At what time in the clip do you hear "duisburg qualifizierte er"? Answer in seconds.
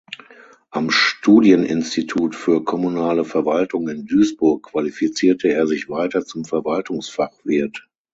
4.07-5.67